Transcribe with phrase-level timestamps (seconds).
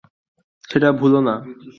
[0.69, 1.35] সেটা ভুলো না।